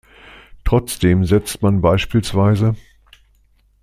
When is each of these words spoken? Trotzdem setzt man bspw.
Trotzdem 0.65 1.25
setzt 1.25 1.61
man 1.61 1.79
bspw. 1.83 2.73